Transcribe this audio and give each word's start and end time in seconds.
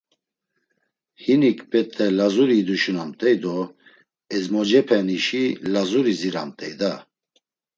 Hinik 1.23 1.59
bet̆e 1.71 2.05
Lazuri 2.17 2.55
iduşunamt̆ey 2.61 3.35
do 3.43 3.55
ezmocepenişi 4.35 5.43
Lazuri 5.73 6.13
ziramt̆ey 6.21 6.73
da! 6.79 6.91